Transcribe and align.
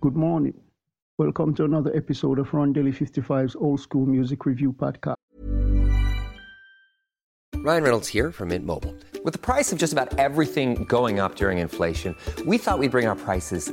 Good 0.00 0.14
morning. 0.14 0.54
Welcome 1.18 1.54
to 1.56 1.64
another 1.64 1.92
episode 1.92 2.38
of 2.38 2.50
Rondelle55's 2.50 3.56
Old 3.56 3.80
School 3.80 4.06
Music 4.06 4.46
Review 4.46 4.72
Podcast. 4.72 5.16
Ryan 7.56 7.82
Reynolds 7.82 8.06
here 8.06 8.30
from 8.30 8.50
Mint 8.50 8.64
Mobile. 8.64 8.94
With 9.24 9.32
the 9.32 9.40
price 9.40 9.72
of 9.72 9.78
just 9.80 9.92
about 9.92 10.16
everything 10.16 10.84
going 10.84 11.18
up 11.18 11.34
during 11.34 11.58
inflation, 11.58 12.14
we 12.46 12.58
thought 12.58 12.78
we'd 12.78 12.92
bring 12.92 13.08
our 13.08 13.16
prices 13.16 13.72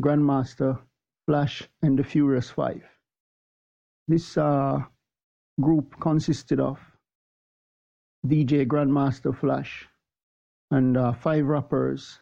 Grandmaster, 0.00 0.78
Flash, 1.26 1.68
and 1.82 1.98
the 1.98 2.04
Furious 2.04 2.50
Five. 2.50 2.82
This 4.08 4.36
uh, 4.38 4.80
group 5.60 5.94
consisted 6.00 6.58
of 6.58 6.78
DJ 8.26 8.66
Grandmaster 8.66 9.36
Flash 9.36 9.86
and 10.70 10.96
uh, 10.96 11.12
five 11.12 11.46
rappers 11.46 12.18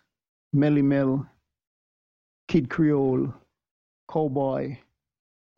Melle 0.55 0.83
Mel, 0.83 1.27
Kid 2.49 2.69
Creole, 2.69 3.33
Cowboy, 4.11 4.79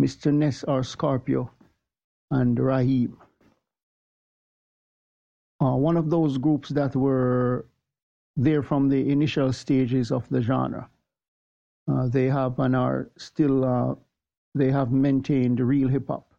Mr. 0.03 0.33
Ness 0.33 0.65
or 0.65 0.83
Scorpio, 0.83 1.51
and 2.31 2.59
Raheem. 2.59 3.17
Uh, 5.63 5.77
one 5.77 5.97
of 5.97 6.11
those 6.11 6.39
groups 6.39 6.71
that 6.71 6.97
were 6.97 7.67
there 8.37 8.63
from 8.63 8.89
the 8.89 9.11
initial 9.11 9.53
stages 9.53 10.11
of 10.11 10.29
the 10.31 10.41
genre. 10.43 10.89
Uh, 11.89 12.09
they 12.09 12.27
have 12.27 12.59
and 12.59 12.77
are 12.77 13.11
still, 13.17 13.65
uh, 13.65 13.95
they 14.55 14.71
have 14.71 14.93
maintained 14.93 15.61
real 15.61 15.89
hip 15.89 16.09
hop. 16.09 16.35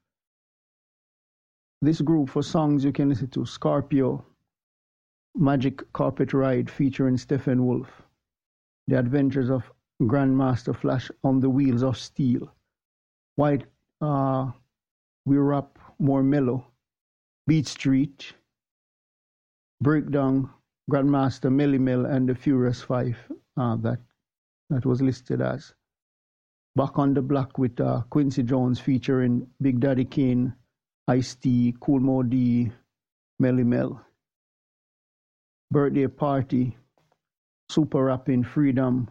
This 1.81 2.02
group 2.02 2.30
for 2.30 2.44
songs 2.44 2.84
you 2.84 2.92
can 2.92 3.09
listen 3.09 3.30
to 3.30 3.45
Scorpio, 3.45 4.23
Magic 5.36 5.92
Carpet 5.94 6.34
Ride 6.34 6.69
featuring 6.69 7.16
Steppenwolf, 7.16 7.88
The 8.88 9.00
Adventures 9.00 9.50
of 9.50 9.72
Grandmaster 10.02 10.75
Flash 10.75 11.09
on 11.23 11.39
the 11.39 11.50
Wheels 11.50 11.84
of 11.84 11.97
Steel, 11.97 12.53
White 13.36 13.66
uh, 14.02 14.52
We 15.25 15.38
Rap 15.38 15.80
More 16.00 16.23
Mellow, 16.23 16.66
Beat 17.47 17.67
Street, 17.67 18.34
Breakdown 19.81 20.50
Grandmaster 20.92 21.52
Melle 21.52 21.80
Mel 21.80 22.06
and 22.06 22.30
the 22.30 22.36
Furious 22.36 22.81
Five 22.81 23.17
uh, 23.58 23.75
that 23.78 24.00
that 24.72 24.86
was 24.86 25.02
listed 25.02 25.41
as. 25.41 25.73
Back 26.75 26.97
on 26.97 27.14
the 27.14 27.22
Block 27.22 27.58
with 27.58 27.80
uh, 27.80 28.03
Quincy 28.09 28.44
Jones 28.44 28.80
featuring 28.80 29.45
Big 29.61 29.81
Daddy 29.81 30.05
Kane, 30.05 30.53
Ice 31.09 31.36
T, 31.36 31.75
Kool 31.81 32.00
Moe 32.00 32.23
Dee, 32.23 32.72
Melle 33.41 33.66
Mel. 33.66 34.02
Birthday 35.72 36.08
Party, 36.08 36.78
Super 37.69 38.06
Rapping, 38.06 38.44
Freedom, 38.44 39.09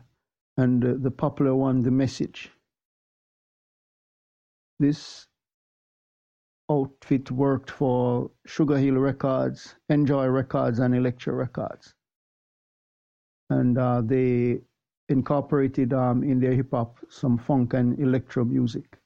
and 0.56 0.84
uh, 0.84 0.94
the 0.98 1.10
popular 1.10 1.54
one, 1.54 1.82
The 1.82 1.90
Message. 1.90 2.50
This 4.78 5.26
outfit 6.70 7.30
worked 7.30 7.70
for 7.70 8.30
Sugar 8.46 8.78
Hill 8.78 8.94
Records, 8.94 9.74
Enjoy 9.90 10.26
Records, 10.26 10.78
and 10.78 10.94
Elektra 10.94 11.34
Records. 11.34 11.94
And 13.50 13.76
uh, 13.76 14.02
they 14.02 14.60
incorporated 15.10 15.92
um, 15.92 16.22
in 16.22 16.38
their 16.40 16.54
hip 16.54 16.70
hop 16.70 16.98
some 17.08 17.36
funk 17.36 17.74
and 17.74 17.98
electro 17.98 18.44
music. 18.44 18.96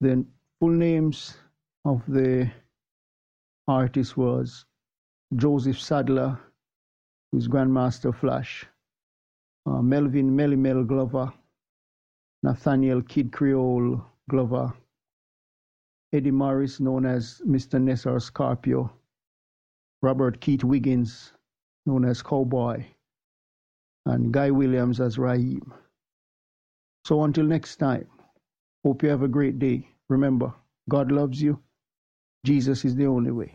The 0.00 0.24
full 0.58 0.70
names 0.70 1.36
of 1.84 2.02
the 2.08 2.50
artist 3.68 4.16
was 4.16 4.64
Joseph 5.36 5.78
Saddler, 5.78 6.38
who's 7.30 7.48
Grandmaster 7.48 8.14
Flash, 8.14 8.66
uh, 9.66 9.82
Melvin 9.82 10.34
Melle 10.34 10.56
Mel 10.56 10.84
Glover, 10.84 11.32
Nathaniel 12.42 13.02
Kid 13.02 13.30
Creole 13.30 14.04
Glover, 14.30 14.72
Eddie 16.12 16.30
Morris, 16.30 16.80
known 16.80 17.04
as 17.04 17.42
Mr. 17.46 17.80
Nessar 17.80 18.20
Scorpio, 18.22 18.90
Robert 20.02 20.40
Keith 20.40 20.64
Wiggins, 20.64 21.32
known 21.86 22.04
as 22.04 22.22
Cowboy, 22.22 22.84
and 24.06 24.32
Guy 24.32 24.50
Williams 24.50 25.00
as 25.00 25.18
Raheem. 25.18 25.72
So 27.06 27.22
until 27.24 27.44
next 27.44 27.76
time, 27.76 28.06
hope 28.84 29.02
you 29.02 29.08
have 29.10 29.22
a 29.22 29.28
great 29.28 29.58
day. 29.58 29.88
Remember, 30.08 30.52
God 30.88 31.12
loves 31.12 31.40
you. 31.42 31.60
Jesus 32.44 32.84
is 32.84 32.96
the 32.96 33.06
only 33.06 33.30
way. 33.30 33.54